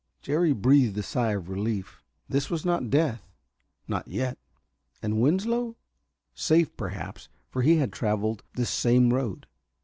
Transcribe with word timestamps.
Jerry 0.23 0.51
breathed 0.51 0.97
a 0.97 1.03
sigh 1.03 1.33
of 1.33 1.47
relief. 1.47 2.01
This 2.27 2.49
was 2.49 2.65
not 2.65 2.89
death 2.89 3.29
not 3.87 4.07
yet. 4.07 4.39
And 4.99 5.21
Winslow? 5.21 5.75
Safe, 6.33 6.75
perhaps, 6.75 7.29
for 7.51 7.61
he 7.61 7.75
had 7.75 7.93
traveled 7.93 8.41
this 8.55 8.71
same 8.71 9.13
road. 9.13 9.45